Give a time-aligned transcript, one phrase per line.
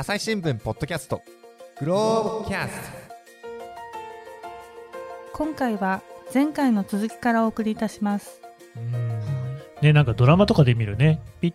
[0.00, 1.22] 朝日新聞ポッドキャスト。
[1.80, 2.98] グローブキャスト。
[5.32, 8.40] 今回は前回の続きからお送りいたします。
[9.82, 11.54] ね、なんかドラマとかで見るね、ピッ、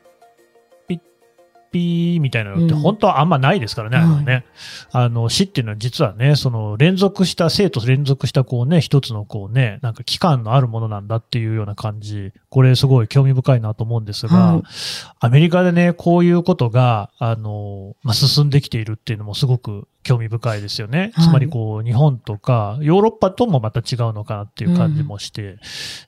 [1.74, 4.46] ピーみたいなのって本当はあんまないですからね、あのね。
[4.92, 14.64] あの、死っていうのは実はね、その連続した、生と連続したこうね、一つのこうね、なんか期間のあるものなんだっていうような感じ、これすごい興味深いなと思うんですが、はい。
[15.20, 21.12] アメリカでね、こういうことが、あの、まあ、進んできているっていうのもすごく興味深いですよね。
[21.14, 21.26] はい。
[21.26, 25.58] つまりこう、日本とか、ヨーロッパともまた違うのかなっていう感じもして、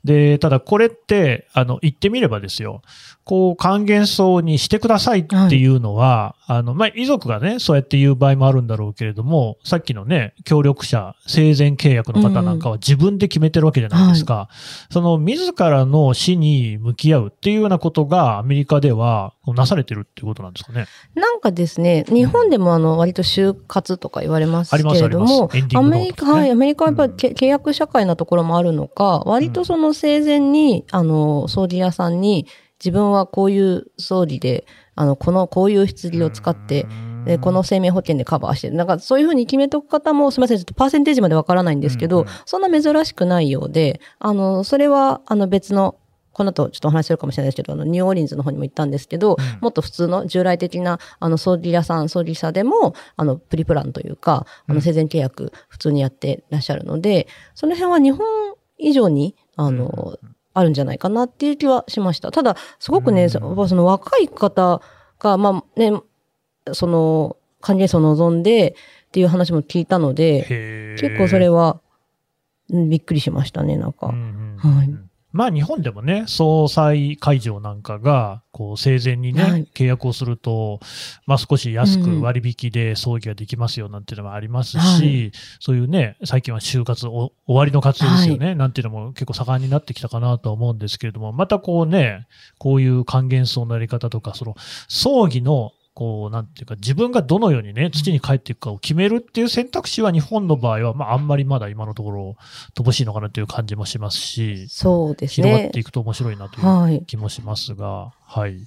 [0.03, 2.81] で、ただこれって、あの、言ってみればですよ、
[3.23, 14.50] こう、還元層にしてくださいっていうのは、あの、まあ、遺族がね、そうやって言う場合もあるんだろうけれども、さっきのね、協力者、生前契約の方なんかは自分で決めてるわけじゃないですか。
[14.91, 20.86] その、自らの死に向き合うっていうようなことが、アメリカではなされてるっていうことなんですかね。
[21.16, 32.47] なんかですね、日本でもあの、割と就活とか言われますけれどもアメリカ、はい、アメリカはやっぱりけ契約社会なところもあるのか、割とその生前に、あの、葬儀屋さんに、
[32.83, 36.86] 自分はこういう葬儀で、あの、この、こういう棺を使って、
[37.25, 38.75] で、この生命保険でカバーしてる。
[38.75, 42.30] なんかそういうふうに決めとく方も、すみません、ちょっとパーセンテージまでわからないんですけど、うんうん。
[42.45, 45.95] そんな珍しくないようで、あの、それは、あの別の、
[46.36, 49.59] この後ちょっとお話しするかもしれないですけど、あの、ニューオーリンズの方にも行ったんですけど、うん。
[49.61, 54.81] もっと普通の従来的な、あの、葬儀屋さん、葬儀社でも、あの、プリプランというか、あの、うん。
[54.81, 58.28] 生前契約、普通にやってらっしゃるので、その辺は日本
[58.78, 60.19] 以上に、あの、
[60.53, 62.31] あるんじゃないかなっていう気はしました。
[62.31, 63.30] ただ、すごくね、うん。
[63.30, 64.81] そその若い方
[65.19, 65.94] が、まあね、
[66.73, 68.75] その、還元層を望んで
[69.08, 71.86] っていう話も聞いたので、結構それは、うん
[72.89, 74.08] びっくりしましたね、なんか。
[74.08, 74.78] うんうん。
[74.78, 75.05] はい
[75.36, 79.67] まあ日本でもね、総裁会場なんかが、こう生前にね、はい。
[79.75, 80.80] 契約をすると、
[81.25, 85.31] まあ少し安うんく割引で葬儀ができますよなんていうのもありますし、はい。
[85.59, 94.56] そういうね、最近は就活お終わりの活動ですよね、なんていうのも結構盛んになってきたかなとは思うんですけれども、またこうね、こういう還元層のやり方とか、その
[94.88, 102.35] 葬儀のこう、なんていうか、自分がどのようにね、土に帰っていくかを決めるっていう選択肢は日本の場合は、まあ、あんまりまだ今のところ
[102.78, 105.79] 乏しいのかなという感じもしますし、そうですね広がって。
[105.79, 107.03] いくと面白いなというはい。
[107.07, 108.57] 気もしますが、はい。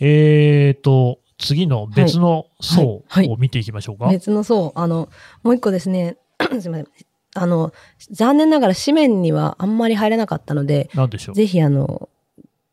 [0.00, 4.08] えーと、次の別の層はいはいを見ていきましょうか。
[4.08, 5.08] 別の層、あの、
[5.42, 6.16] もう一個ですね、
[6.60, 6.86] すいません。
[7.34, 7.72] あの、
[8.10, 11.34] 残念ながら紙面にはあんまり入れなかったので、なんでしょう？
[11.34, 12.08] ぜひあの、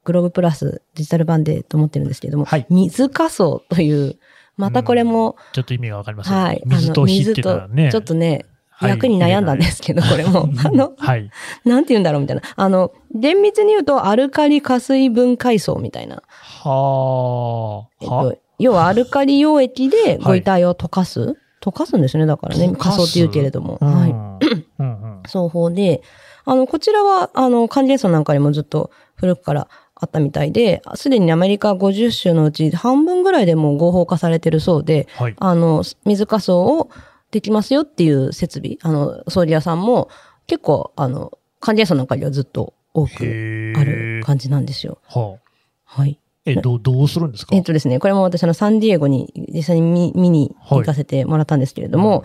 [0.03, 4.17] グローブプラスデジタル版でと思ってるんですけれども、はい水仮想という、
[4.57, 6.33] またこれも、ちょっと意味がわかりません。
[6.33, 6.61] はい。
[6.65, 7.91] 水と火っていうのはね。
[7.91, 8.45] ちょっとね、はい
[8.85, 10.49] 役に悩んだんですけど、これも。
[10.65, 11.29] あの、はい。
[11.63, 12.41] なんて言うんだろうみたいな。
[12.55, 16.21] あの、厳密に言うと、アルカリ加水分解層みたいな。
[16.25, 17.87] はあ。
[18.01, 22.73] えっはと、要はアルカリ溶液でご遺体を溶かす、溶かすんですね、だからね。
[22.77, 23.77] 仮想って言うけれども。
[23.79, 24.09] うんはい。
[24.09, 26.01] うんうん双方で、
[26.45, 29.67] あの、こちらは、あの、還元層なんかにもずっと古くから
[30.03, 35.35] あったみたいで、すでにアメリカ50州のうち半分ぐらいでもう合法化されてるそうで、はい。
[35.39, 36.89] あの、水仮想を
[37.31, 40.09] できますよっていう設備、あの、葬儀屋さんも
[40.47, 44.99] 結構、あの、還元層なんかにはずっと多くへあるー感じなんですよ。
[45.07, 46.01] はあ。
[46.01, 46.19] はい。
[46.45, 47.55] え、どう、どうするんですか？
[47.55, 52.23] えっとですね、これも私あのサンディエゴに実際に見見に行かせてもらったんですけれども、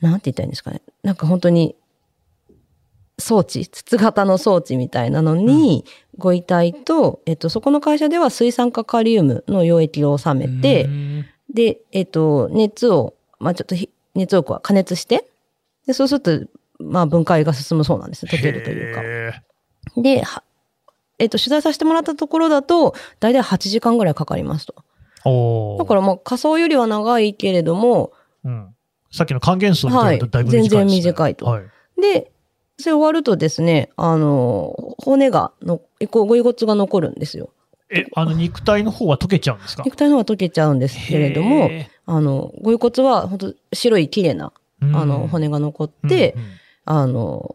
[0.00, 0.80] なんて言ったらいいんですかね。
[1.02, 1.74] なんか本当に、
[3.20, 5.84] 装置、筒型の装置みたいなのに、
[6.18, 15.24] ご遺体と、えっと、そこの会社では水酸化カリウムの溶液を収めてう、んで、えっと、熱を、まあちょっとひ熱を加熱して、
[15.86, 16.40] で、そうすると、
[16.78, 18.26] まあ分解が進むそうなんです。
[18.26, 19.02] 溶けるというか。
[19.02, 19.42] へ
[19.96, 20.42] で、は
[21.18, 24.74] えっと、取材させてもらったところだと、だいたい8時間ぐらいかかりますと。
[25.78, 28.12] だからまあ仮想よりは長いけれども、
[28.44, 28.74] うん。
[29.12, 31.64] さっきの還元数みたはいいなのとだいぶ短いです、ね全然短いとはい。
[32.00, 32.32] で、
[32.80, 35.80] それ終わるとですね、あの、骨がの、
[36.10, 37.50] ご遺骨が残るんですよ。
[37.92, 39.82] え、あの肉体の方は溶けちゃうんですか？
[39.84, 46.50] 肉体の方は溶けちゃうんですけれども、へあの、ご遺骨は本当白い綺麗な、ーあの、骨が残って、うんうん
[46.86, 47.54] あの、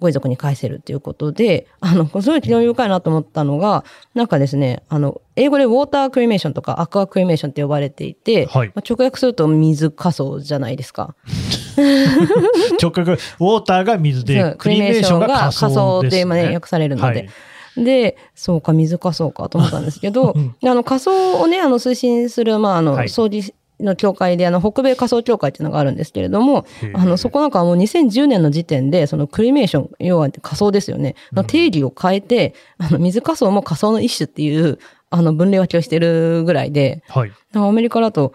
[0.00, 8.68] ご遺族に返せるっていうことで、あの、すごい興味深いなと思ったのが、なんかですね、あの、英語でウォータークリメーションとかアクアクリメーションって呼ばれていて、はい。
[8.74, 11.14] まあ直訳すると水仮想じゃないですか。
[12.80, 16.22] 直訳、ウォーターが水そうで、クリメーションが仮仮想です、ね。
[16.22, 17.18] 想で訳されるので。
[17.20, 17.84] はい。
[17.84, 20.34] で、そうか、水仮想かと思ったんですけど、
[20.64, 23.08] あの仮想をね、あの推進する、まあ、あの、はい。
[23.08, 26.64] 掃除の協会で、あの、北米仮想協会っていうのがあるんですけれども
[26.94, 34.78] あの、そこなんかはもう2010年の時点で、そのクリメーション、要は仮想ですよね、の定義を変えて、あの、水仮想も仮想の一種っていう、
[35.10, 37.32] あの、分類分けをしてるぐらいで、はい。
[37.52, 38.32] アメリカだと、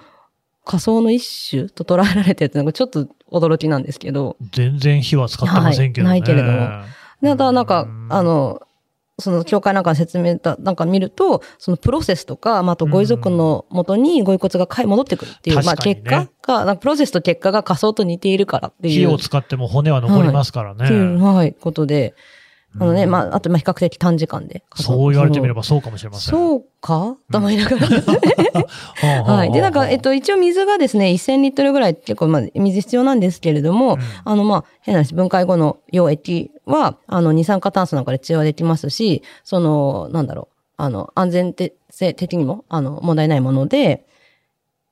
[0.63, 4.37] 仮想の一種と捉えられてるってなんかちょっと驚きなんですけど。
[4.51, 6.11] 全然火は使ってませんけどね。
[6.11, 6.83] はいないけれども
[7.21, 8.61] でただなんかうん、あの、
[9.21, 19.07] その教会なんかの説明だ、なんか見ると、そのプロセスとか、まあ、あとご遺族のもとにご遺骨が帰戻ってくるっていう、まあ確かに結ね果が、プロセスと結果が仮想と似ているからっていう。
[19.07, 20.85] 火を使っても骨は残りますからね。
[20.85, 22.15] っていう、はい、ことで、
[22.79, 24.63] あのね、うんまあ、あと、まあ、比較的短時間で。
[24.75, 26.31] そう言われてみればそうかもしれません。
[26.31, 27.15] そうか？
[27.31, 27.87] と思いながら。
[29.23, 29.51] はい。
[29.51, 33.99] で、なんか、えっ、と、一応水がですね、1000リットルぐらい結構、まあ、水必要なんですけれども、うん。
[34.25, 41.55] あの、まあ、変な話、分解後の溶液は、あの、二酸化炭素なんかで中和できますし、その、なんだろう、あの、安全
[41.89, 44.05] 性的にも、あの、問題ないもので、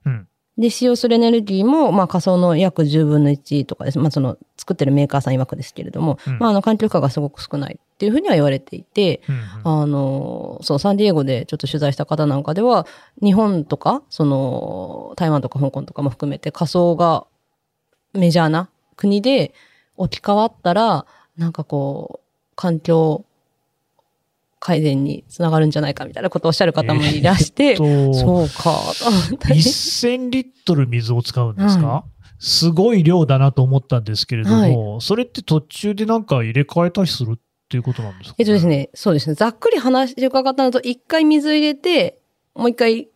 [0.06, 0.27] うん。
[0.57, 4.00] で、使用するエネルギーも、まあ、仮想の約10分の1とかです。
[4.00, 6.39] まあ、その、作ってるメーカーさん曰くですけれども、うん。
[6.39, 9.81] まあ、あの、環境負荷がすごく少ないっていうふうには言われていて、うんうん。
[9.81, 12.87] あの、そう、サンディエゴでちょっと取材した方なんかでは、
[13.21, 17.27] 日本とか、その、台湾とか香港とかも含めて仮想が
[18.13, 19.53] メジャーな国で
[19.97, 21.05] 置き換わったら、
[21.35, 23.25] なんかこう、環境
[24.61, 28.63] 改善につながるんじゃないかみたいなことをおっしゃる方もいらして、とそうか、
[28.97, 32.05] と思ったり1000リットル水を使うんですか、
[32.39, 37.37] すごい量だなと思ったんですけれども、それって途中でなんか入れ替えたりする
[37.69, 38.66] っていうことなんですか、えっとです。
[38.66, 39.36] ね、そうですね。
[39.36, 42.18] ざっくり話伺ったのと、一回水入れて、
[42.56, 43.07] もう一回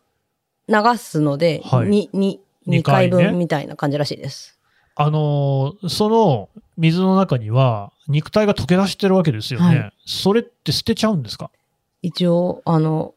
[0.67, 4.59] 流すので、はいに、に、二二回回ね分みたいな感じらしいです。
[4.95, 9.65] あのーその水の中には肉体が溶け出してるわけですよね。
[9.65, 11.49] はいそれって捨てちゃうんですか？
[12.03, 13.15] 一応、あの、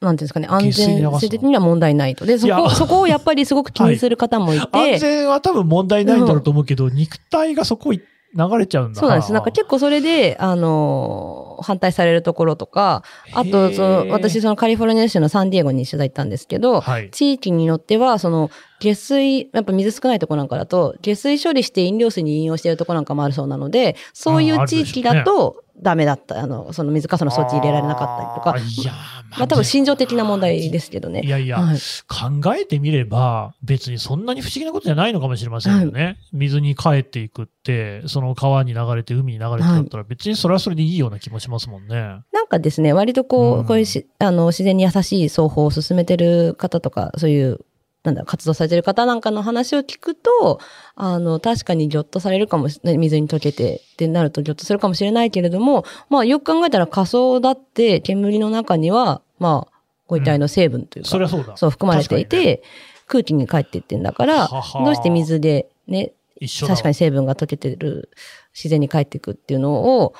[0.00, 2.26] なんていうんですかね、安全性的には問題ないと。
[2.26, 8.02] で、そこ、そこをやっぱりすごく気にする方もいて、安全は多分問題ないんだろうと思うけど、肉体がそこい
[8.36, 9.32] 流れちゃうんだそうなんです。
[9.32, 17.10] なんか結構それで、あの、反対されるところとか、あと、その、私、そのカリフォルニア州のサンディエゴに取材行ったんですけど、はい。
[17.10, 18.50] 地域によっては、その、
[18.84, 26.38] 下水、やっぱ水少ないところなんかだと、下水処理して飲料水に飲用しているところなんかもあるそうなので、そういう地域だとダメだった。
[26.40, 31.22] あの、その水かさの装置入れられなかったりとかいやーまあ多分心情的な問題ですけどね。
[31.24, 36.18] いやいや、はい考えてみれば、別にそんなに不思議なことじゃないのかもしれませんよね。
[36.32, 42.20] 水に帰っていくって、その川に流れて、海に流れてだったら、別にそれはそれでいいような気もしますもんね。
[42.32, 47.60] なんかですね、割とこう、うんこういうし、あの、自然に優しい奏法を進めてる方とか、そういう、
[48.04, 50.60] なんだ活動されてる方なんかの話を聞くと、
[50.94, 59.74] あの、確かにギョッとされるかもしれない、水に溶けてってなるとギョッとするかもしれないけれども、まあよく考えたら仮想だって煙の中には、まあ、
[60.06, 61.56] ご遺体の成分というか、それはそうだ。
[61.56, 62.56] そう含まれてい確かにね。
[62.58, 62.62] て、
[63.06, 66.12] 空気に帰っていってんだから、ははどうして水でね、
[66.60, 68.10] 確かに成分が溶けてる、
[68.52, 70.14] 自然に帰っていくっていうのを、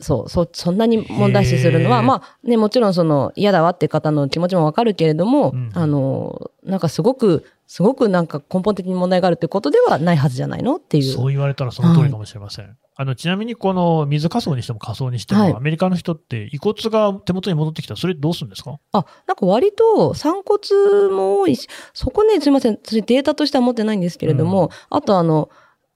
[0.00, 11.04] そう、そ、そんなに問題視するのは、まあね、もちろんその嫌だわっていう方の気持ちもわかるけれども、うんあの、なんかすごく、すごくなんか根本的に問題があるっていうことではないはずじゃないのっていう。
[11.04, 12.76] そう言われたらその通りかもしれません。
[12.96, 15.54] あの、ちなみにこの水仮想にしても仮想にしても、はい。
[15.54, 18.78] アメリカの人って遺骨が手元に戻ってきたら、それどうするんですか？
[18.92, 25.48] あ、なんか割と散骨も多いし、そこね、すいません、それデータとしては持ってないんですけれども、あとあの、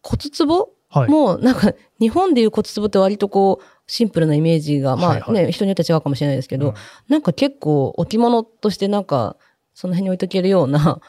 [0.03, 1.11] 骨壺はい。
[1.11, 5.53] もうなんか日本でいう骨壺って割とこうシンプルなイメージが、まあね、はいはい。
[5.53, 6.75] 人によっては違うかもしれないですけど、うん。
[7.09, 9.37] なんか結構置物としてなんか
[9.75, 11.01] その辺に置いとけるような、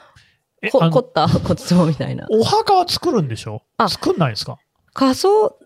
[0.71, 2.25] こ凝った骨壺みたいな。
[2.31, 3.61] お墓は作るんでしょ？
[3.77, 4.57] あ作んないですか？
[4.94, 5.57] 仮装、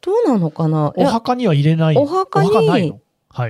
[0.00, 0.92] どうなのかな？
[0.96, 1.96] お墓には入れない？
[1.96, 2.94] お墓に。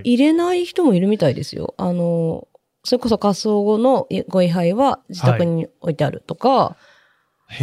[0.02, 1.74] 入れない人もいるみたいですよ。
[1.76, 2.48] あの、
[2.82, 6.76] それこそ仮装後のご位牌は自宅に置いてあるとか、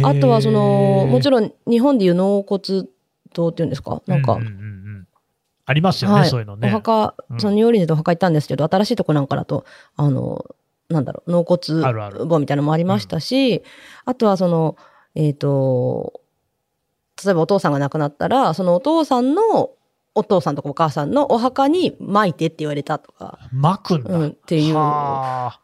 [0.02, 2.62] あとはその、もちろん、日本でいう納骨
[3.34, 4.02] 堂っていうんですか？
[4.06, 4.63] なんか、うんうん
[5.66, 6.68] ありますよね、はいそういうのね。
[6.68, 9.64] お墓う、んそのニューオーリンズでお墓行ったんですけど、新しいとこなんかだと、
[9.96, 10.44] あの、
[10.88, 13.62] なんだろう、納骨あるある墓みたいなのもありましたし、
[14.04, 14.76] あとはその、
[15.14, 16.20] えっ、と、
[17.24, 19.70] 例えばお父さんが亡くなったら、そのお父さんの
[20.14, 24.14] お父さんとかお母さんのお墓に巻いてって言われたとか、巻くんだ。
[24.14, 24.74] うん、っていう。
[24.74, 25.60] はあ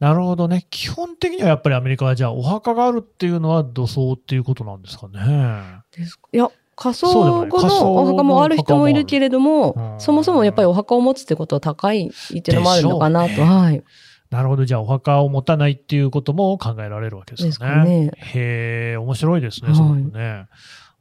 [0.00, 0.66] なるほどね。
[0.70, 5.80] 基本的にはやっぱりアメリカはじゃあお墓があるっていうのは土葬っていうことなんですかね。
[5.96, 13.28] ですいや、仮想後のお墓もある人もいるけれどもう、んそもそもやっぱりお墓を持つってことは高いっていうのもあるのかなと。
[13.28, 13.84] ねはい。
[14.30, 14.64] なるほど。
[14.64, 17.48] じゃあお墓を持たないっていうことも考えられるわけですね。
[17.48, 20.46] ですかねへえ、面白いですね、はいそのね。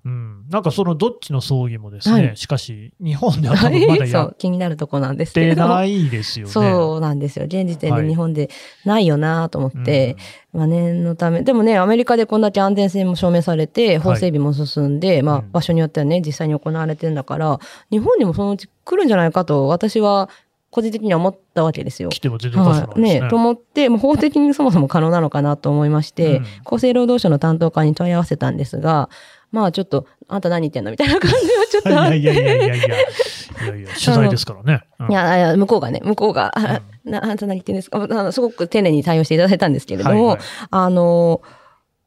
[0.06, 0.46] うん。
[0.50, 5.76] なんかそのどっちの葬儀もですね、はいしかし日本では多分まだ そや気になるとこなんですけども。
[5.76, 6.52] ないですよね。
[6.52, 7.46] そうなんですよ。
[7.46, 8.50] 現時点はいで日本で
[8.86, 10.18] ないよなと思うんって、
[10.52, 11.42] まあ念のため。
[11.42, 17.60] でもね、アメリカでこんだけ安全性も証明されて、法整備も進んで、まあうん場所によってはね、実際に行われてるんだから、
[17.92, 20.30] 日本にもそのうち来るんじゃないかと私は
[20.74, 22.10] 個人的には思ったわけですよ。
[22.10, 23.04] 来ても全然おかしくないはい。
[23.04, 23.22] ですね。
[23.22, 29.10] ねと思って、もう法的にそもそも可能なのかなと思いまして、うん厚生労働省の担当課に問い合わせたんですが、
[29.54, 31.42] まあちょっと、あんた何言ってんのみたいな感じは
[31.72, 32.18] ちょっとあって。
[32.18, 32.86] いやいやいやいやいやいや。
[33.78, 34.82] い や取材ですからね。
[35.00, 40.40] うんいや、いや向こうがね、向こうが、 あなあんた何言ってんですかあのすごく丁寧に対応していただいたんですけれども、はいはい
[40.72, 41.42] あの、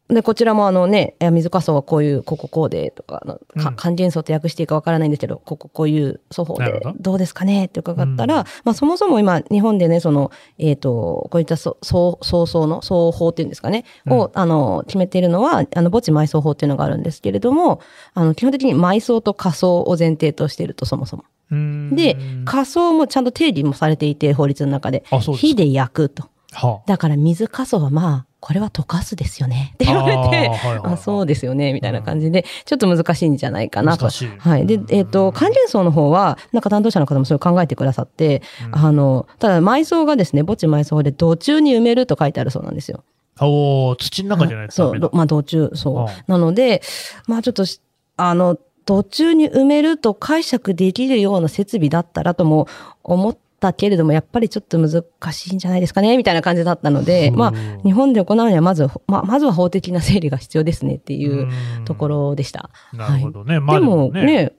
[0.09, 17.81] で、こちらもあのね、水仮想はこういう、こここうで、とか、あのかうん還元層って訳していいかわからないんですけど、こここういう双方でどどうですかねって伺ったら、うんまあそもそも今、日本でね、その、えっ、と、こういったそ双双層の、双方っていうんですかね、を、あの、決めているのは、あの、墓地埋葬法っていうのがあるんですけれども、
[18.15, 21.25] あの、基本的に埋葬と仮葬を前提としていると、そもそも。
[21.51, 25.05] うんで、仮想もちゃんと定義もされていて、法律の中で。
[25.11, 26.29] で火で焼くと。
[26.57, 29.73] はだから水仮想はまあ、これは溶かすですよね。
[29.75, 34.05] って言われて、あーはいはいそうですよね、みたいな感じで、ちょっと難しいんじゃないかなと。
[34.07, 34.67] 難しいはい。
[34.67, 43.05] で、えっ、と、関連層の方は、なんか担当者の方もそれを考えてくださって、うんあの、ただ埋葬がですね、墓地埋葬で土中に埋めると書いてあるそうなんですよ。
[43.41, 45.17] おー土の中じゃないとそう、ダメだど。
[45.17, 45.99] まあ、道中、そう。
[45.99, 46.83] ああなので、
[47.27, 47.81] まあ、ちょっとし、
[48.17, 52.69] あの、途中に埋めると解釈できるような設備だったらとも
[53.03, 53.37] 思っ
[53.67, 57.37] たけれども、やっぱりちょっと難しいんじゃないですかね、みたいな感じだったので、うん。
[57.37, 57.53] まあ、
[57.85, 61.49] 日本で行うにはまず、まあ、まずは法的な整理が必要ですねっていう
[61.85, 62.71] ところでした。
[62.93, 63.61] なるほどね。
[63.61, 64.53] まあでもね、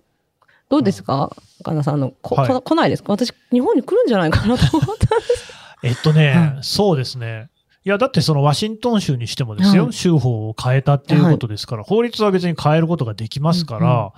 [0.69, 3.13] どうですか岡田さんあの、こ、はいこ来ないですか？
[3.13, 5.53] 私、日本に来るんじゃないかなと思ったんです。
[5.83, 6.57] えっとね、はい。
[6.61, 7.49] そうですね。
[7.85, 9.93] いや、だってそのワシントン州にしてもですよ、はい。
[9.93, 14.11] 州法を変えたっていうことですから、法律は別に変えることができますから、うん、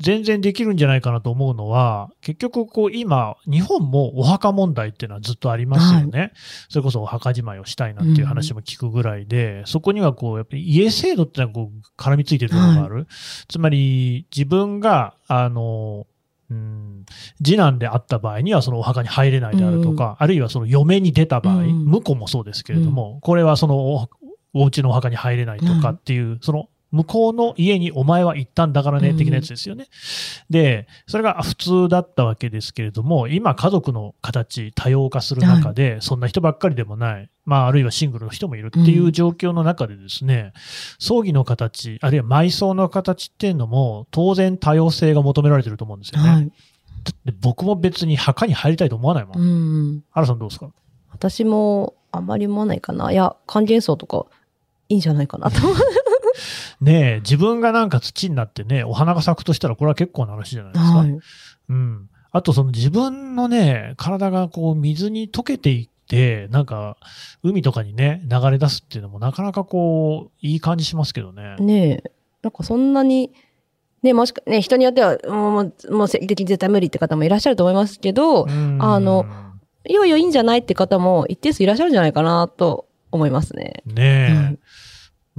[0.00, 6.32] 全然できるんじゃないかなと思うのは、結局こう今、日本もお墓問題っていうのはずっとありますよね。
[6.68, 13.06] それこそお墓じまいをしたいなんていう話も聞くぐらいで、そこにはこう、やっぱり家制度ってのはこう絡みついてるところがある。
[13.48, 16.06] つまり、自分が、あの、
[16.50, 17.04] うん、
[17.42, 21.84] 次男であった場合にはそのお墓に入れないであるとか、あるいはその嫁に出た場合、うん。
[21.86, 24.08] 婿もそうですけれども、これはそのお
[24.54, 29.88] お家のお墓に入れないとかっていう、その向こうの家にお前は行ったんだからね、うん的なやつですよね。
[30.48, 40.52] で、それが普通だったわけですけれども、今家族の形多様化する中で、そんな人ばっかりでもない、まああるいはシングルの人もいるっていう状況の中でですね、
[40.98, 46.28] 葬儀の形、あるいは埋葬の形っていうのも当然多様性が求められてると思うんですよね。
[46.30, 46.46] はい。
[46.46, 46.50] だ
[47.12, 49.38] って僕も別に墓に入りたいと思わないもん。
[49.38, 49.44] う
[49.96, 50.04] ん。
[50.10, 50.70] 原さんどうですか？
[51.10, 53.12] 私もあんまり思わないかな。
[53.12, 54.26] いや、還元層とか
[54.88, 55.76] いいんじゃないかなと思う。
[56.80, 60.98] ねえ、自分がなんか土になってね、お花が咲くとしたらこれは結構な話じゃないですか。
[60.98, 61.18] はい。
[61.68, 62.08] うん。
[62.30, 66.96] あとその自分のね、体がこう水に溶けていって、なんか
[67.42, 71.56] 海とかにね、流れ出すっていうのもなかなかこう、いい感じしますけどね。
[71.58, 72.10] ねえ、
[72.42, 73.32] なんかそんなに、
[74.02, 79.26] ねもしか、ね、人によっては、もう、もう生理的に絶対無理って方もいらっしゃると思いますけど、うんあの、
[79.88, 83.82] いよいよいいんじゃないって方も一定数いらっしゃるんじゃないかなと思いますね。
[83.86, 84.32] ねえ。
[84.32, 84.58] うん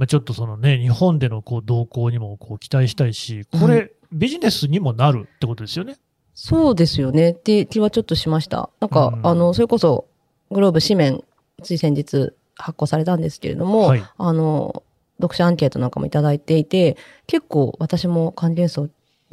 [0.00, 5.98] まあ、ちょっとそのね、日本でのこう動向にもこう期待したいし、こうれ、ビジネスにもなるってことですよね。
[6.32, 8.70] そうですよねって気はちょっとしました。
[8.80, 10.06] なんか、うんあの、それこそ、
[10.50, 11.22] グローブ紙面、
[11.62, 14.02] つい先日発行されたんですけれども、はい。
[14.16, 14.84] あの、
[15.18, 18.90] 読者アンケートなんかもいただいていて、結構私も還元層い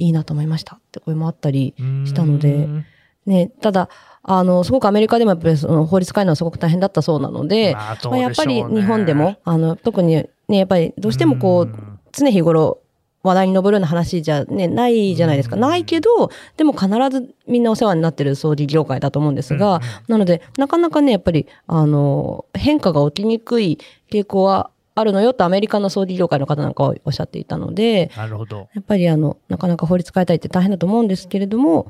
[0.10, 2.86] いなと思いましたって声もあったり、したのでうん
[3.27, 3.89] ね、ただ、
[4.24, 10.15] あの、すごくアメリカでもやっぱりその法律変えるのはすごく大変だったそうなので、まあどうまあ、やっぱり日本でも、あの、特に
[10.48, 12.79] ね、やっぱりどうしてもこう、ん常日頃
[13.22, 15.55] 話題に上るような話じゃね、ないじゃないですか。
[15.55, 23.77] うんないけど、でも必ずみんなお世話になってる葬儀業界だと思うんですが、うんなので、なかなかね、やっぱり、あの、変化が起きにくい
[24.12, 28.69] 傾向はあるのよとアメリカの葬儀業界の方なんかはおっしゃっていたので、なるほど。
[28.74, 31.88] やっぱりあの、なかなか法律変えたいって大変だと思うんですけれども、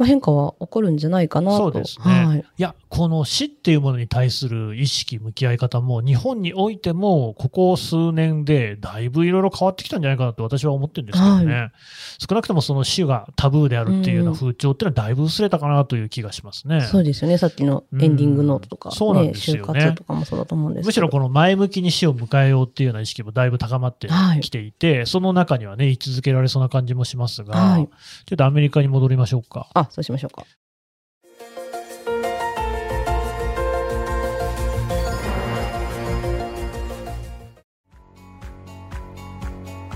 [0.00, 1.58] まあ、変化は起こるんじゃないかなと。
[1.58, 2.04] そうですね。
[2.24, 2.42] はいい、。
[2.56, 11.54] や、この死っていうものに対する意識、向き合い方も、日本においても、ここ数年でだいぶいろいろ変わってきたんじゃないかなと私は思ってるんですけどね。
[11.54, 11.72] は
[12.18, 16.80] 少なくともその死がタブーであるっていうような風潮っていうのはだいぶ薄れたかなという気がしますね。
[16.80, 17.36] そうですよね。
[17.36, 20.86] さっきのエンディングノートとか、うんそうなんね、ですよね就活とかもそうだと思うんですけど。
[20.86, 24.08] むしろこの前向きに死を迎えようっていうような意識もだいぶ高まって
[24.40, 27.88] きていて、その中にはね、居続けられそうな感じもしますが、はい
[28.26, 29.68] ちょっとアメリカに戻りましょうか。
[29.90, 30.44] そうしましょうか。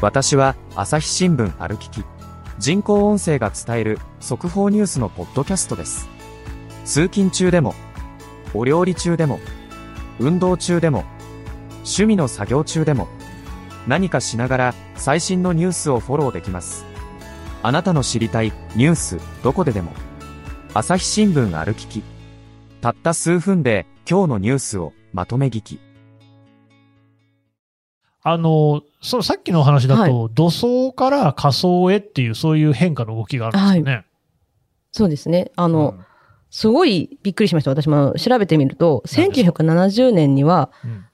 [0.01, 2.05] 私は朝日新聞歩きき。
[2.59, 6.09] 人工音声が伝える速報ニュースのポッドキャストです。
[6.85, 7.75] 通勤中でも、
[8.53, 9.41] お料理中でも、
[10.19, 11.05] 運動中でも、
[11.79, 13.09] 趣味の作業中でも、
[13.87, 16.94] 何かしながら最新のニュースをフォローできます。
[17.67, 19.91] あなたの知りたいニュースどこででも、
[20.75, 22.03] 朝日新聞ある聞き。
[22.83, 25.81] たった数分で今日のニュースをまとめ聞き。
[28.23, 34.05] あの、そう、さっきのお話だと、土葬から仮想へっていう、そういう変化の動きがあるんですよね。
[34.93, 35.51] そうですね。
[35.57, 36.05] あの、うん
[36.51, 37.73] すごいびっくりしました。
[37.73, 41.05] 私も調べてみると、何ですか？1970年にはうん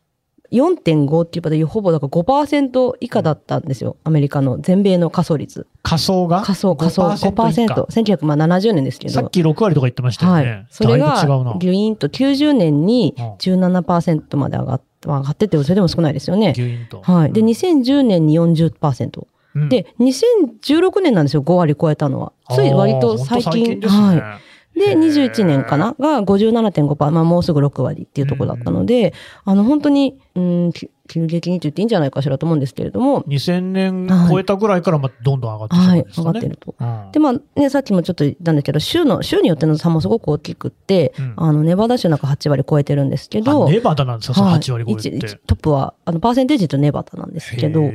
[0.53, 3.97] 4.5っていう場でほぼだから5%以下だったんですよ。
[4.05, 5.67] アメリカの全米の仮想率。
[5.83, 6.43] 仮想が？
[6.43, 7.85] 仮想、仮想5%以下5%。
[7.87, 9.15] 1970年ですけど。
[9.15, 10.51] さっき6割とか言ってましたよね。
[10.51, 10.67] はい。
[10.71, 11.23] それが
[11.59, 16.53] ギュイーンと90年にうん17%まで上がっ上がってって、それでも少ないですよね。
[16.55, 17.01] ギュイーンと。
[17.01, 17.33] はい。
[17.33, 19.27] で、うん2010年に40%。
[19.55, 22.33] うんで、2016年なんですよ、5割超えたのは。
[22.51, 23.67] つい割と最近。
[23.67, 24.50] 本当ですねはい。
[24.75, 24.99] で、へー。
[24.99, 25.95] 21年かな？
[25.99, 36.29] が57.5%、まあもうすぐ6割っていうところだったので、あの本当に、うん、き急激にと言っていいんじゃないかしらと思うんですけれども、2000年超えたぐらいからまどんどん上がってきんですかね。
[36.29, 36.75] 上がってると。
[36.79, 37.11] うん。
[37.11, 41.35] で、まあね、さっきもちょっと言ったんですけど、州の、州によっての差もすごく大きくって、うん。
[41.37, 45.17] あの、ネバダ州なんか8割超えてるんですけど、あネバダなんですか、そのはい8割超えて。
[45.17, 45.37] 一。
[45.39, 47.89] トップは、あの、パーセンテージとネバダなんですけど、は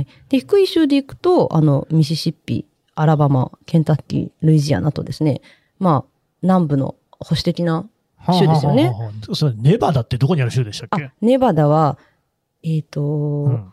[0.00, 0.06] い。
[0.28, 2.66] で、低い州で行くと、あの、ミシシッピ、
[2.96, 5.40] アラバマ、ケンタッキー、ルイジアナとですね、
[5.78, 6.15] まあ、
[6.46, 7.86] 南部の保守的な、
[8.32, 8.86] 州ですよね。
[8.86, 9.34] はあはあはあ。
[9.34, 11.98] それネバダってどこにある州でしたっあけ、ネバダは、
[12.62, 13.72] えっ、と、うん。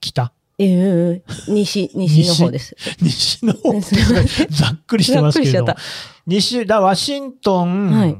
[0.00, 0.32] 北？
[0.60, 2.74] えー、西、 西の方です。
[3.00, 3.44] 西？
[3.46, 3.72] の方？
[4.50, 5.66] ざっくりしてますけれど
[6.26, 8.16] 西、だワシントン、はい。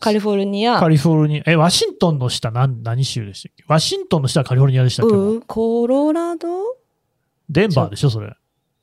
[0.00, 0.78] カリフォルニア。
[0.78, 3.64] カ、リフォルニア、え、ワシントンの下何、何州でしたっけ？
[3.68, 6.48] ワシントンの下はカリフォルニアでしたっけ、うんコロラド？
[7.50, 8.34] デンバーでしょ、それ。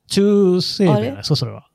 [0.08, 1.68] 中西部じゃないですか、それは。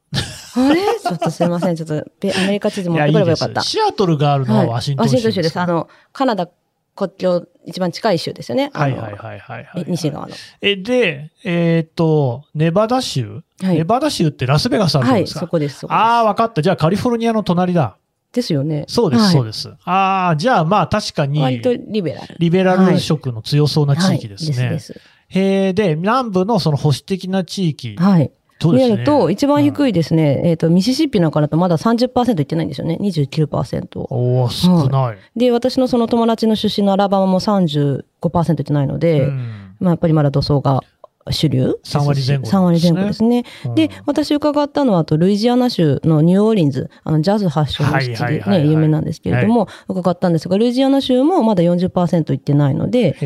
[0.57, 0.80] あれ？
[1.00, 1.76] ちょっとすいません。
[1.76, 3.61] ちょっと、べアメリカ地図持ってくればよかった。
[3.62, 5.54] シアトルがあるのはワシントン州はいワシントン州です。
[5.54, 6.49] かあの、カナダ
[6.97, 8.71] 国境一番近い州ですよね。
[8.73, 9.85] はいはいはいはいはい。
[9.87, 10.35] 西側の。
[10.61, 15.80] え、で、えっ、と、ネバダ州、はいネバダ州ってラスベガスあるんはい、ですか、そこです。
[15.80, 16.62] そこですああ、わかった。
[16.62, 17.97] じゃあカリフォルニアの隣だ。
[18.33, 18.85] ですよね。
[18.87, 19.69] そうです、はいそうです。
[19.85, 22.37] ああ、じゃあまあ確かに、割とリベラル。
[22.38, 24.59] リベラル色の強そうな地域ですね。
[24.59, 25.00] はい、ですです。
[25.29, 27.96] へえ、で、南部のその保守的な地域。
[27.96, 28.31] はい。
[28.61, 28.92] そうですね。
[28.92, 29.90] 見ると、一番低い。
[29.90, 32.96] いですね、えっ、と、ミシシッピなんかだとまだ30%いってないんですよね。
[33.01, 33.99] 29%。
[33.99, 35.18] おお少ない。
[35.37, 40.83] で、私のその友達の出身のアラバマも35%いってないので、うんまあやっぱりまだ土葬が
[41.31, 41.96] 主流ですし。
[41.96, 43.44] 3割前後ですね3割前後ですね。
[43.66, 53.16] うんで、私伺ったのは、あと、ルイジアナ州のニューオーリンズ、あの、ジャズ発祥の地はいはいでね、はいはい有名なんですけれども、伺ったんですが、ルイジアナ州もまだ40%いってないので。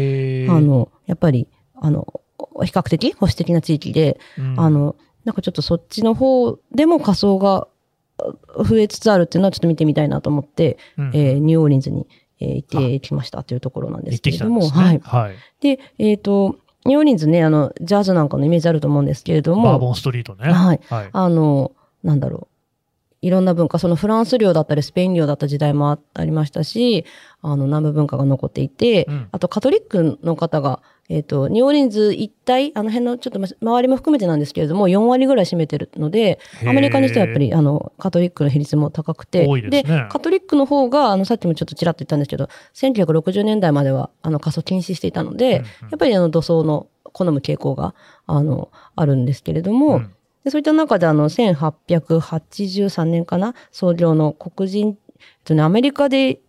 [0.49, 2.07] あの、やっぱり、あの、
[2.63, 7.69] 比較的保守的な地域で、うんあ、の、なんかちょっとそっちの方でも仮想が
[8.19, 12.07] あ増えつつあるっていうのはちょっと見てみたいなと思って、うんえーニューオーリンズに、
[12.41, 14.69] えー行ってきましたというところなんですけれども、ね。
[14.69, 15.01] はい。
[15.03, 15.35] はい。
[15.61, 20.53] で、えっ、と、ニューオーリンズね、あの、ジャズなんかのイメージあると思うんですけれども、バーボンストリートね。
[20.53, 20.81] はい。
[20.89, 21.11] はい。
[21.13, 22.55] あの、なんだろう。
[23.23, 27.07] いろんな文化、そのフランス領だったりスペイン領だった時代もあありましたし、
[27.41, 40.07] あの、南部文化が残っていて、うんあとカトリックの方が、えっ、と、ニューオーリンズ一帯、あの辺のちょっとま周りも含めてなんですけれども、4割ぐらい占めてるので、アメリカにしてはやっぱり、あの、カトリックの比率も高くて、ですね。
[40.11, 47.95] カトリックの方が、あの、さっきもちょっとちらっと言ったんですけど、1960年代までは、あの、仮装禁止していたので、うんうんやっぱりあの、土葬の好む傾向が、
[48.27, 50.15] あの、あるんですけれども、うん。
[50.45, 56.41] でそういった中で、あの、1883年かな、創業の黒人、えっとね、アメリカで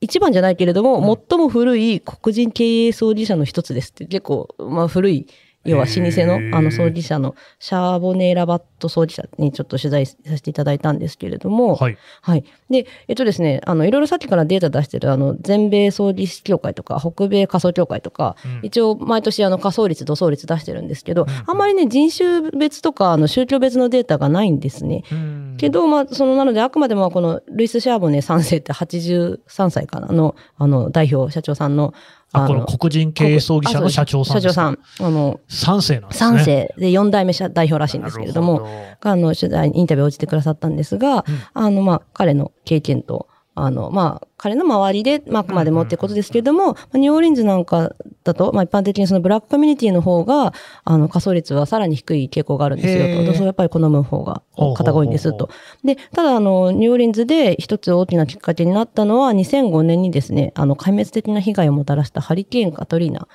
[0.00, 5.26] 一番じゃないけれども、最も古い黒人経営葬儀社の一つですって、結構、まあ古い、
[5.64, 11.98] 要は老舗のあの葬儀社のシャーボネーラバット葬儀社にちょっと取材させていただいたんですけれども、はい。
[12.22, 12.44] はい。
[12.70, 18.60] で、えっとですね、あの、いろいろさっきからデータ出してる、あの、全米葬儀師協会とか、北米仮想協会とか、うん。
[18.62, 21.28] 一応、毎年、あの、仮想率、土葬率出してるんですけど、うん。
[21.46, 25.02] あんまりね、人種別とか、あの、宗教別のデータがないんですね。
[25.12, 31.92] うんけど、まあ、その、なので、あくまでも、この、ルイス・シャーボネ3世って83歳かな、の、あの、代表、社長さんの、
[32.32, 34.78] あ、この黒人経営葬儀社の社長さん社長さん。
[35.00, 36.38] あの、3世なんですね。
[36.40, 36.74] 3世。
[36.78, 38.68] で4代目社代表らしいんですけれども、
[39.00, 41.24] があの、取材、インタビューを応じてくださったんですが、うん。
[41.54, 43.28] あの、まあ、彼の経験と、
[43.64, 47.92] あの、まあ、彼の周りで、まあ、あくまでもってことですけれども、まあニューオーリンズなんか
[48.24, 50.52] だと、まあ、一般的にそのブラックコミュニティの方が、
[50.84, 53.34] あの、仮想率はさらに低い傾向があるんですよと。
[53.34, 55.50] そうやっぱり好む方がほうほうほうほう方が多いんですと。
[55.84, 63.28] で、ただ、あの、ニューオーリンズで一つ大きなきっかけになったのは、2005年にですね、あの、壊滅的な被害をもたらしたハリケーンカトリーナ。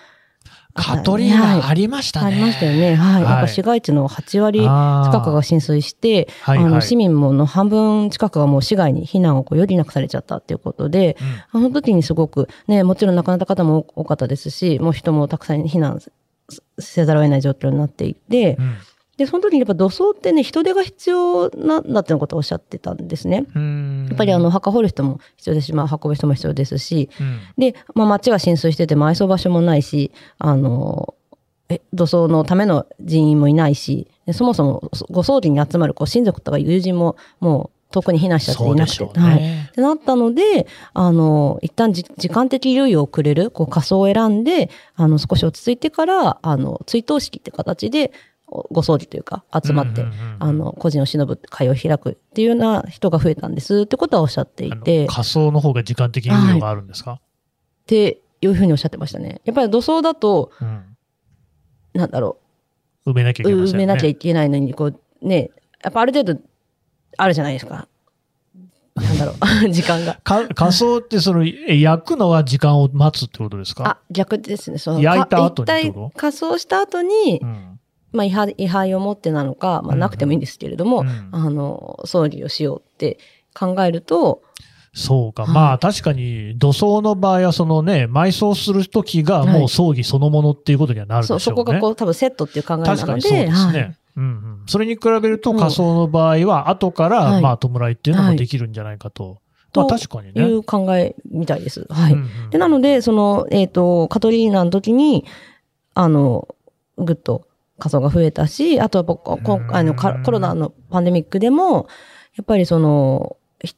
[0.73, 2.27] カトリーはいナありましたね。
[2.27, 2.95] ありましたよね。
[2.95, 3.13] はい。
[3.13, 11.17] はいなんか市街地の8割近くが浸水して、あの市民もの半分近くがもう市外に避難をこう余儀なくされちゃったっていうことで、
[11.53, 15.99] うんあの時にすごくね、もちろん亡くなった方も多かったですし、もう人もたくさん避難
[16.79, 18.77] せざるを得ない状況になっていて、うん
[19.17, 23.45] で、その時にやっぱ土葬ってね、人手が必要なんだっていうことをおっしゃってたんですね。
[23.55, 31.13] うんやっぱりあの、墓掘る人も必要ですし、まあ、運ぶ人も必要ですし、うんで、まあ、町が浸水してて埋葬場所もないし、あの、
[31.69, 39.37] え土葬のための人員もいないし、でそもそもご葬儀に集まるこう親族とか友人ももう遠くに避難しちゃっていなくて、そうでしょうはい。
[39.37, 39.69] ね。
[39.71, 48.11] ってなったので、あの、一旦じ時間的猶予をくれる、こう仮装を選んで、あの、少し落ち着いてから、あの、追悼式って形で、お
[48.71, 50.05] ご葬儀というか、集まって、
[50.39, 57.19] あの、個人を忍ぶ会を開くっていうような人が増えたんですってことはおっしゃっていて、っ仮想の方が時間的に猶予があるんですか、
[57.85, 59.41] ていうふうにおっしゃってましたね。
[59.45, 60.85] やっぱり土葬だと、うん
[61.93, 62.37] なんだろ
[63.05, 63.83] 埋めなきゃいけう、ませんよね。
[63.83, 65.51] 埋めなきゃいけないのに、こう、ね、
[65.83, 66.41] やっぱある程度、
[67.17, 67.87] あるじゃないですか。
[68.95, 69.33] なんだろ
[69.65, 70.19] う、 時間が。
[70.23, 73.83] か仮想ってその、え焼くのは時間を待つってことですか？
[73.87, 74.77] あ、逆ですね。
[74.79, 76.07] その焼いた後にかってこと？
[76.07, 77.79] 一体仮装した後に、うん
[78.13, 83.17] まあ、位牌位牌を持ってなのか、まあ、なくてもいいんですけれども、うんあの、葬儀をしようって
[83.53, 84.43] 考えると、
[84.95, 85.43] そうか。
[85.43, 91.61] はいまあ確かに土葬の場合はそのね、埋葬する時がもう葬儀そのものっていうことにはなるでしょそうう、ね。
[91.61, 93.79] そこがこう、多分セットっていう考えなので、確かにそうですね。
[93.81, 99.41] はいうんうん、それに比べると仮想の場合は後から、はいまあ弔いっていうのもできるんじゃないかと。
[99.75, 100.47] まあと確かにね。
[100.47, 101.87] いう考えみたいです。
[101.89, 102.13] はい。
[102.13, 105.25] うんうんで、なので、その、えっ、と、カトリーナの時に、
[105.95, 106.47] あの、
[106.99, 107.47] ぐっと
[107.83, 111.89] 仮想が増えたし、あとは僕、こうんあのかコロナのパンデミックでも、
[112.37, 113.75] やっぱりその、ひ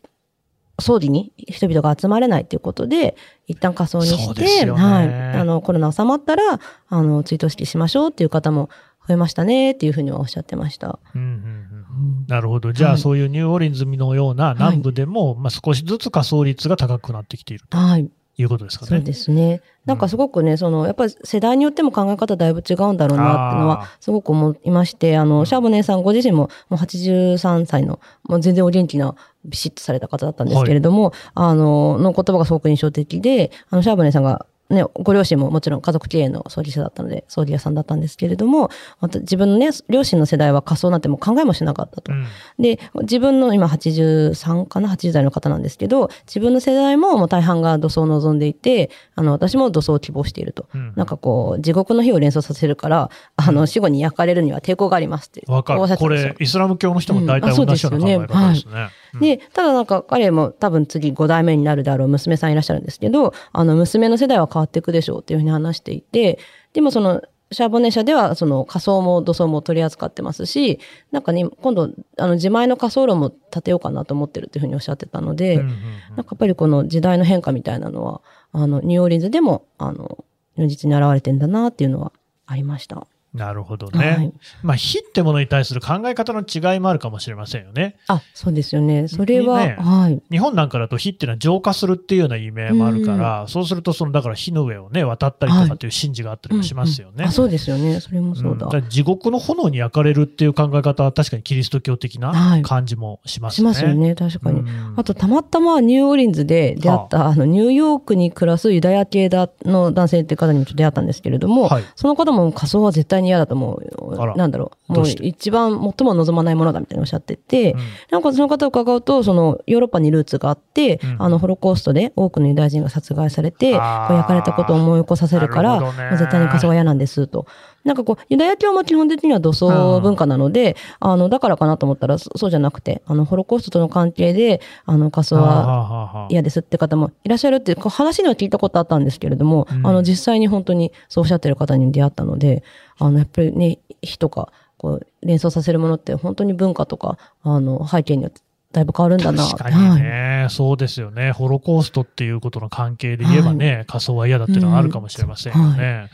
[0.80, 3.16] 葬儀に人々が集まれないということで、
[3.48, 5.10] 一旦仮装にして、はい。
[5.40, 8.70] あの、コロナ収まったら、あの、追悼式しましょうっていう方も
[9.08, 11.00] 増えましたねっていうふうにはおっしゃってました。
[11.16, 12.74] うんうんうんなるほど。
[12.74, 18.10] じゃあ、はいそういうニューオーリンズのような南部でも、まあ少しずつ仮想率が高くなってきているとはい。
[18.38, 18.90] いうことですかね。
[18.90, 19.62] そうですね。
[19.86, 42.12] なんかすごくね、その、やっぱり世代によっても考え方だいぶ違うんだろうなっていうのあは、すごく思いまして、あの、シャーボネーさんご自身も、もう83歳の、もう全然お元気な、ビシッとされた方だったんですけれども、あの、の言葉がすごく印象的で、あの、シャーボネーさんが、ね、ご両親ももちろん家族経営の葬儀者だったので、葬儀屋さんだったんですけれども、また自分のね、両親の世代は仮装なんてもう考えもしなかったと。
[42.12, 42.26] うん
[42.58, 50.68] で、自分の今83かな ?80 代の方なんですけど、自分の世代ももう大半が土葬を望んでいて、あの、私も土葬を希望していると。
[50.74, 55.44] うんなんかこう、地獄の火を連想させるから、あの、死後に焼かれるには抵抗がありますって。
[55.48, 55.98] わかる。
[55.98, 58.72] これ、イスラム教の人も大体同じような考え方ですね。
[58.74, 66.40] うんで、ただなんか彼も多分次5代目になるであろう娘さんいらっしゃるんですけど、あの娘の世代は変わっていくでしょうっていうふうに話していて、
[66.74, 70.80] でもその、シャーボネ社ではその仮想も土葬も取り扱ってますし、
[71.12, 75.76] なんかね、今度、あの自前の仮想炉も建てようかなと思ってるっていうふうにおっしゃってたので、なんか
[76.18, 80.24] やっぱりこの時代の変化みたいなのは、あの、ニューオーリンズでも、あの、
[80.58, 82.14] 如実に現れてんだなっていうのは
[82.48, 83.06] ありました。
[83.36, 84.40] なるほどはねい。
[84.64, 87.98] まあ、火ってものに対する考え方の違いもあるかもしれませんよね。
[88.08, 89.08] あ、そうですよね。
[89.08, 90.22] それは、ねはい。
[90.32, 97.26] 日本なんかだと火っていうのは浄化するっていうような意味もあるから、そうすると、その、だから火の上をね、渡ったりとかっていう神事があったりもしますよね。
[97.26, 98.00] あ、そうですよね。
[98.00, 98.68] それもそうだ。
[98.68, 103.74] んから地獄の炎に焼かれるっていう考え方は確かにキリスト教的はない感じもしますね。
[103.74, 104.16] しますよね。
[104.16, 104.62] 確かに。
[104.62, 114.38] うんあと、たまたまニューオーリンズで出会った、あの、ニューヨークに暮らすユダヤ系だの男性っていう方にもちょっと出会ったんですけれども、はいその方も仮装は絶対に嫌だと思う。
[114.38, 114.94] なんだろう。
[114.94, 117.80] もう一番最も望まないものだみたいにおっしゃってて、うん。
[118.12, 121.16] なんかその方を伺うと、そのヨーロッパにルーツがあって、うん。
[121.20, 123.82] あの、ホロコーストで多くのユダヤ人が殺害されて、こう
[124.14, 126.18] 焼かれたことを思い起こさせるから、ね。
[126.18, 127.46] 絶対に仮装は嫌なんですと。
[127.86, 139.88] なんかこう、ユダヤ教も基本的には土葬文化なので、あの、だからかなと思ったら、そそうじゃなくて、あの、ホロコーストとの関係で、あの、仮装は嫌ですって方もいらっしゃるっていうこう話には聞いたことあったんですけれども、うん。
[139.88, 142.64] あの、実際に本当にそうおっしゃってる方に出会ったので、
[142.98, 148.42] あの、やっぱりね、火とか、こう、連想させるものって本当に文化とか、あの、背景によって
[148.76, 151.32] だいぶ変わるんだな確かにね、そうですよね。
[151.32, 156.02] ホロコーストっていうことの関係で言えばね、仮想は嫌だっていうのはあるかもしれませんよね。
[156.02, 156.10] うん、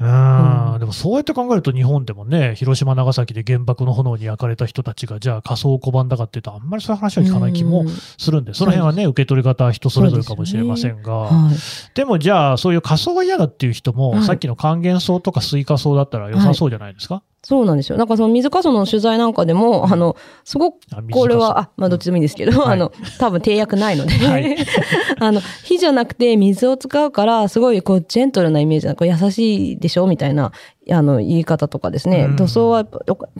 [0.00, 7.84] でもそうやって考えると日本でもね、広島、長崎で原爆の炎に焼かれた人たちが、じゃあ仮想を拒んだかっていうと、あんまりそういう話は聞かない気も
[8.16, 11.54] するんで、その辺はね、受け取り方は人それぞれかもしれませんが、はい。
[11.94, 14.22] でもじゃあ、そういう仮想が嫌だっていう人も、はい。
[14.24, 17.96] さっきの還元層とか水化層だったら良さそうじゃないですか、そうなんですよ。
[17.96, 22.72] なんかその水かその取材なんかでも、あの、すごく、これは、かあ、まあどっちでもいいんですけど、はい。
[22.74, 24.56] あの、多分締約ないので、はい。
[25.18, 30.52] あの、火じゃなくて水を使うから、すごいこう、ジェントルなイメージな、こう優しいでしょみたいな、
[30.90, 32.26] あの、言い方とかですね。
[32.26, 32.36] うん。
[32.36, 32.86] 塗装は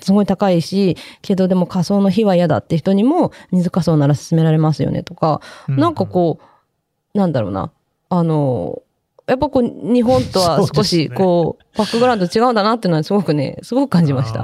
[0.00, 5.76] すごい高いし、けどでも仮想の火は嫌だって人にも、水仮想なら勧められますよねとか、うん。
[5.76, 6.38] なんかこ
[7.14, 7.70] う、なんだろうな、
[8.08, 8.80] あの、
[9.30, 14.40] やっぱこう、日本とは少し、こう、バックグラウンド違うんだなっていうのはすごくね、すごく感じました。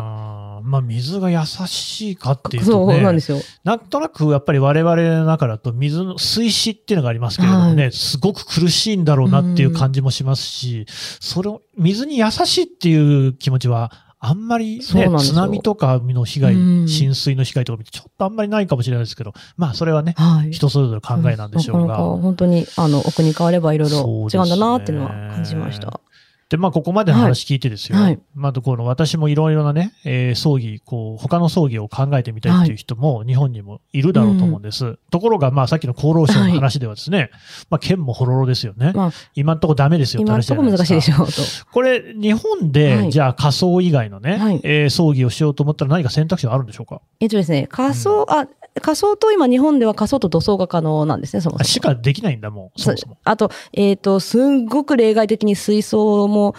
[0.63, 3.39] まあ、水が優しいかっていうそうとね、なんですよ。
[3.65, 20.53] なんとなくやっぱり我々の中だと水の水死っていうのがありますけれどもね、はすごく苦しいんだろうなっていう感じもしますし、それを水に優しいっていう気持ちはあんまりね津波とかの被害、うん浸水の被害とか見てちょっとあんまりないかもしれないですけど、まあそれはね、はい。
[20.53, 21.89] 人それぞれ考えなんでしょうが。
[21.89, 26.01] なかなか本当に、あの、奥に変わればいろいろ違うんだなっていうのは感じました。
[26.49, 27.97] で、まあ、ここまでの話聞いてですよ。
[27.99, 34.97] はいはいまあ、この私もいろいろなね、えー葬儀、こう、他の葬儀を考えてみたいっていう人も日本にもいるだろうと思うんです。
[35.11, 37.31] ところが、まあ、さっきの厚労省の話ではですね、
[37.69, 38.93] まあ、県もほろろですよね。
[38.95, 40.79] まあ、今んとこダメですよって話じゃないですか。
[40.79, 41.73] 難しいでしょうと。
[41.73, 47.01] これ、日本で、はいじゃあ仮葬以外のね、はいえー葬儀をしようと思ったら何か選択肢はあるんでしょうか？
[47.21, 48.47] えっとですね、仮想、あ、
[48.81, 51.61] 仮想と今日本では仮想と土葬が可能なんですね、そもそも。
[51.63, 53.19] あしかできないんだもん、そもそも。
[53.25, 56.55] あと、えっ、と、すんごく例外的に水槽も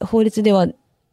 [0.00, 0.66] 法律では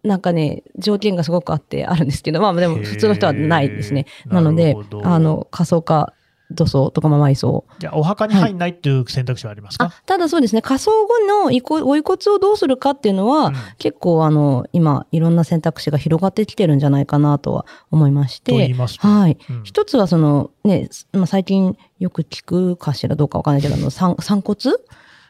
[0.03, 4.05] なんかね、条件がすごくあってあるんですけど、まあでも普通の人はないですね。
[4.25, 6.13] なのであの、仮想か
[6.51, 7.65] 土葬とかまあ埋葬。
[7.79, 19.07] じゃあ、お墓に入んないっていう選択肢はありますか、あ、ただそうですね、仮想後の遺骨ご遺骨をどうするかっていうのは、うん結構あの、今、いろんな選択肢が広がってきてるんじゃないかなとは思いましと言いて、ますと。
[19.07, 19.37] はい。
[19.49, 24.57] うん一つはその、ね、まあ、最近よく聞くかしらどうかわかんないけど、あの、散散骨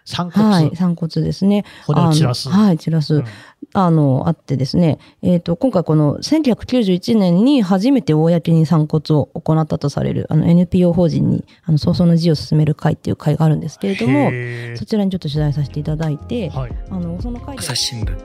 [0.08, 1.66] 散骨、はい、散骨ですね。
[1.86, 2.50] 骨を散らす。
[2.50, 3.16] あのはい、散らす。
[3.16, 3.26] うん
[3.74, 14.32] あの、あってですね、えっ、と、今回この1991年に初めて公に散骨を行ったとされる、あの NPO 法人に、あの、早々の字を進める会っていう会があるんですけれども、
[14.78, 16.72] そちらにちょっと取材させていただいて、はい。
[16.90, 18.16] あの、その会で朝日新聞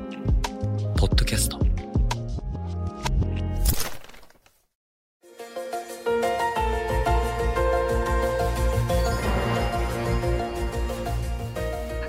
[0.97, 1.71] ポッドキャスト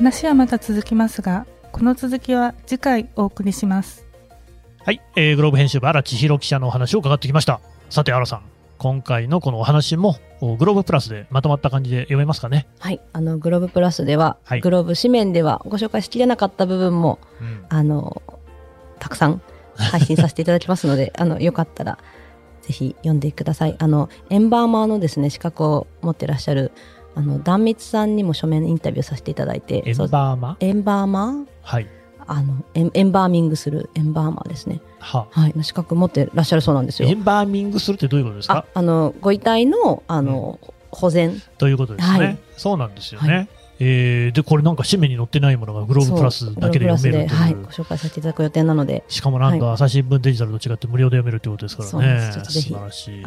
[0.04, 4.06] 話はまた続きますが、この続きは次回お送りします。
[4.84, 7.62] はい、えー、グローブ編集部荒千尋記者のお話を伺ってきました。
[7.90, 8.42] さて、荒さん、
[8.80, 12.68] 今回のこのお話も、おグローブプラスでまとまった感じで読めますかね？
[12.80, 18.22] はい、あの、グローブプラスでは、はいグローブ紙面ではご紹介しきれなかった部分も、うん、あの、
[19.00, 19.42] たくさん
[19.78, 21.98] 配信させていただきますので、 あの、よかったら、
[22.62, 23.78] ぜひ読んでください。
[23.80, 26.74] あの、エンバーマーのですね、資格を持ってらっしゃる、
[27.16, 31.46] あの、壇蜜さんにも書面インタビューさせていただいて、エンバーマエンバーマー？
[31.62, 31.88] はい。
[32.26, 34.80] あのエン、エンバーミングするエンバーマーですね。
[35.00, 35.28] は。
[35.30, 37.14] はい、の資格持ってらっしゃるそうなんですよエ。
[37.14, 41.42] ンバーミングするってどういうことですあか、あの、ご遺体の、あの、保全。
[41.58, 42.18] ということですね。
[42.18, 43.36] はいそうなんですよね。
[43.36, 43.48] は
[43.80, 47.36] えーで、これなんか紙面に載ってないものがグローブプラスだけで読めると。
[47.36, 53.24] はい、ご紹介させていただく予定なので、しかもなんと朝日新聞デジタルと違って無料で読めるということですからねですちょっとぜひ素晴らしい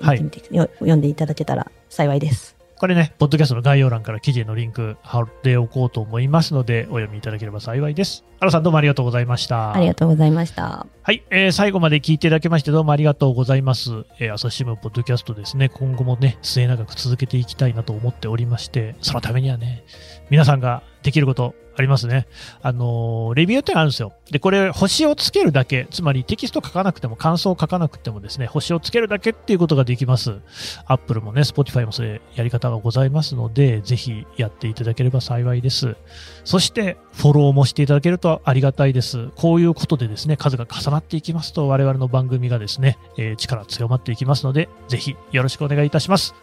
[0.00, 2.59] はい読んでいただけたら幸いです。
[2.80, 8.24] これね、ポッドキャストの概要欄から記事へのリンク貼っておこうと思いますので、お読みいただければ幸いです。
[8.38, 9.74] アラさんどうもありがとうございました。
[9.74, 10.86] ありがとうございました。
[11.02, 14.06] はい、えー最後まで聞いていただきましてどうもありがとうございます。
[14.18, 19.84] えー朝日新聞ポッドキャストですね、今後もね、末永く続けていきたいなと思っておりまして、そのためにはね、
[20.30, 22.26] 皆さんができることありますね。
[22.62, 24.12] あのーレビューってあるんですよ。
[24.30, 30.40] で、これ、星をつけるだけ、つまりテキスト書かなくても、感想を書かなくてもですね、星をつけるだけっていうことができます。
[30.86, 35.96] Apple もね、Spotify もそれやり方がございますので、ぜひやっていただければ幸いです。
[36.44, 39.28] そして、フォローもしていただけるとありがたいです。
[39.36, 46.34] こういうことでですね、数が重なっていきますと、我々の番組がですね、えー力強まっていきますので、ぜひよろしくお願いいたします。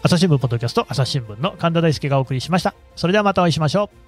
[0.00, 2.72] 朝日新聞ポッドキャスト、朝日新聞の神田大輔がお送りしました。
[2.94, 4.07] それではまたお会いしましょう。